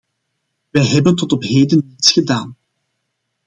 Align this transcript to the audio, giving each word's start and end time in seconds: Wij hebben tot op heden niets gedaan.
Wij 0.69 0.85
hebben 0.85 1.15
tot 1.15 1.31
op 1.31 1.43
heden 1.43 1.85
niets 1.87 2.11
gedaan. 2.11 2.57